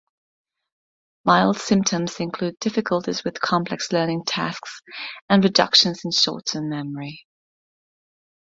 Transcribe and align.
Mild 1.25 1.59
symptoms 1.59 2.19
include 2.19 2.57
difficulties 2.57 3.23
with 3.23 3.39
complex 3.39 3.91
learning 3.91 4.23
tasks 4.25 4.81
and 5.29 5.43
reductions 5.43 6.01
in 6.03 6.09
short-term 6.09 6.69
memory. 6.71 7.27